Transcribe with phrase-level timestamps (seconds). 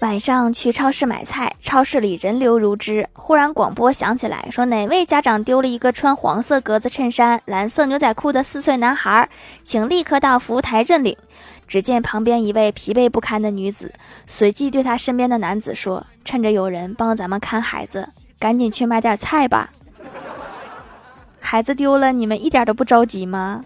[0.00, 3.08] 晚上去超市买菜，超市里人流如织。
[3.14, 9.26] 忽然广播响起来，说哪位家长丢了一个穿黄色格子衬衫、蓝色牛仔裤的四岁男孩，
[9.62, 11.16] 请立刻到服务台认领。
[11.66, 13.92] 只见旁边一位疲惫不堪的女子
[14.26, 19.70] 随即对他身边的男子说：趁着有人帮咱们看孩子，赶紧去买点菜吧。
[21.40, 23.64] 孩子丢了，你们一点都不着急吗？